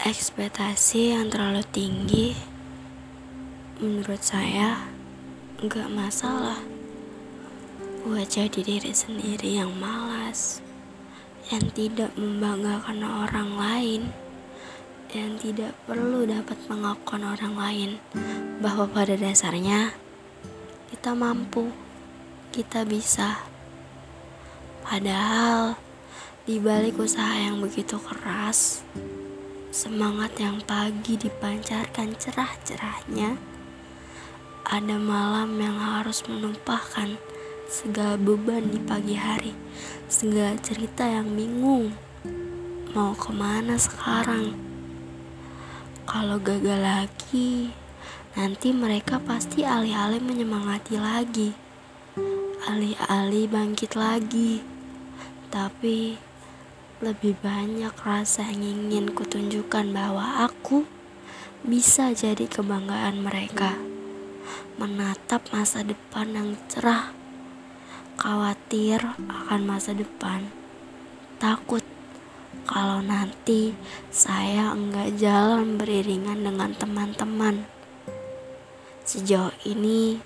[0.00, 2.32] Ekspektasi yang terlalu tinggi
[3.84, 4.88] menurut saya
[5.60, 6.56] nggak masalah
[8.00, 10.64] buat jadi diri sendiri yang malas
[11.52, 14.02] yang tidak membanggakan orang lain
[15.12, 17.90] yang tidak perlu dapat mengakukan orang lain
[18.64, 19.92] bahwa pada dasarnya
[20.88, 21.68] kita mampu
[22.56, 23.36] kita bisa.
[24.80, 25.76] Padahal
[26.48, 28.80] di balik usaha yang begitu keras
[29.70, 33.38] Semangat yang pagi dipancarkan cerah-cerahnya.
[34.66, 37.14] Ada malam yang harus menumpahkan
[37.70, 39.54] Segala beban di pagi hari.
[40.10, 41.94] Segala cerita yang bingung.
[42.98, 44.58] Mau ke mana sekarang?
[46.02, 47.70] Kalau gagal lagi
[48.34, 51.50] Nanti mereka pasti alih-alih menyemangati lagi.
[52.66, 54.66] Alih-alih bangkit lagi.
[55.50, 56.29] Tapi
[57.00, 60.84] lebih banyak rasa yang ingin kutunjukkan bahwa aku
[61.64, 63.72] bisa jadi kebanggaan mereka.
[64.76, 67.16] Menatap masa depan yang cerah,
[68.20, 69.00] khawatir
[69.32, 70.52] akan masa depan,
[71.40, 71.80] takut
[72.68, 73.72] kalau nanti
[74.12, 77.64] saya enggak jalan beriringan dengan teman-teman.
[79.08, 80.20] Sejauh ini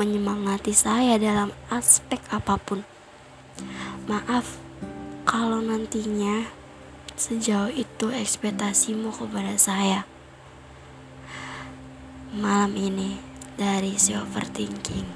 [0.00, 2.80] menyemangati saya dalam aspek apa pun.
[4.08, 4.64] Maaf
[5.24, 6.44] kalau nantinya
[7.16, 10.04] sejauh itu ekspektasimu kepada saya.
[12.36, 13.16] Malam ini
[13.56, 15.08] dari si overthinking.